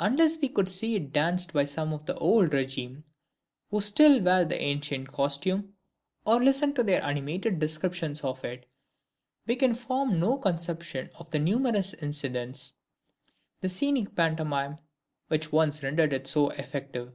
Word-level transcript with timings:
Unless 0.00 0.40
we 0.40 0.48
could 0.48 0.70
see 0.70 0.94
it 0.96 1.12
danced 1.12 1.52
by 1.52 1.66
some 1.66 1.92
of 1.92 2.06
the 2.06 2.14
old 2.16 2.54
regime 2.54 3.04
who 3.70 3.82
still 3.82 4.18
wear 4.22 4.42
the 4.42 4.58
ancient 4.58 5.08
costume, 5.08 5.74
or 6.24 6.42
listen 6.42 6.72
to 6.72 6.82
their 6.82 7.02
animated 7.02 7.58
descriptions 7.58 8.22
of 8.22 8.42
it, 8.46 8.72
we 9.46 9.56
can 9.56 9.74
form 9.74 10.18
no 10.18 10.38
conception 10.38 11.10
of 11.18 11.30
the 11.32 11.38
numerous 11.38 11.92
incidents, 11.92 12.72
the 13.60 13.68
scenic 13.68 14.14
pantomime, 14.16 14.78
which 15.28 15.52
once 15.52 15.82
rendered 15.82 16.14
it 16.14 16.26
so 16.26 16.48
effective. 16.48 17.12